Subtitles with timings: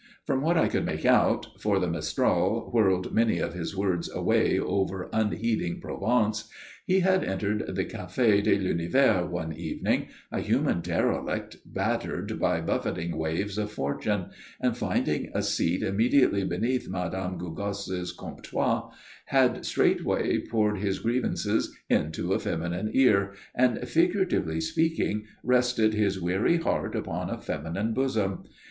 [0.25, 4.57] From what I could make out for the mistral whirled many of his words away
[4.57, 6.49] over unheeding Provence
[6.87, 13.15] he had entered the Café de l'Univers one evening, a human derelict battered by buffeting
[13.15, 17.37] waves of Fortune, and, finding a seat immediately beneath Mme.
[17.37, 18.89] Gougasse's comptoir,
[19.27, 26.57] had straightway poured his grievances into a feminine ear and, figuratively speaking, rested his weary
[26.57, 28.45] heart upon a feminine bosom.